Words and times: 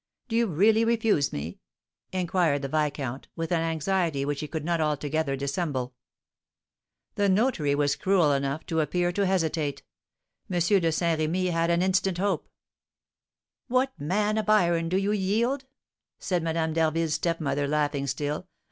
Do 0.29 0.35
you 0.35 0.47
really 0.47 0.83
refuse 0.83 1.31
me?" 1.31 1.59
inquired 2.11 2.63
the 2.63 2.67
viscount, 2.67 3.27
with 3.35 3.51
an 3.51 3.61
anxiety 3.61 4.25
which 4.25 4.39
he 4.39 4.47
could 4.47 4.65
not 4.65 4.81
altogether 4.81 5.35
dissemble. 5.35 5.93
The 7.13 7.29
notary 7.29 7.75
was 7.75 7.95
cruel 7.95 8.31
enough 8.31 8.65
to 8.65 8.79
appear 8.79 9.11
to 9.11 9.27
hesitate; 9.27 9.83
M. 10.49 10.59
de 10.59 10.91
Saint 10.91 11.19
Remy 11.19 11.51
had 11.51 11.69
an 11.69 11.83
instant's 11.83 12.19
hope. 12.19 12.49
"What, 13.67 13.93
man 13.99 14.39
of 14.39 14.49
iron, 14.49 14.89
do 14.89 14.97
you 14.97 15.11
yield?" 15.11 15.65
said 16.17 16.41
Madame 16.41 16.73
d'Harville's 16.73 17.13
stepmother, 17.13 17.67
laughing 17.67 18.07
still. 18.07 18.47